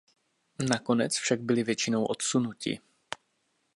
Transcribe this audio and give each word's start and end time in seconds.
Nakonec 0.69 1.17
však 1.17 1.41
byli 1.41 1.63
většinou 1.63 2.05
odsunuti. 2.05 2.79